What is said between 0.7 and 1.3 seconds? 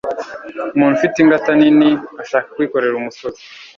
umuntu ufite